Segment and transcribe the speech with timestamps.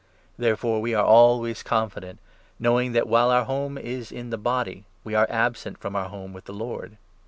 [0.35, 2.17] Therefore we are always confident,
[2.57, 6.09] knowing that, while our 6 home is in the body, we are absent from our
[6.09, 6.97] home with the Lord.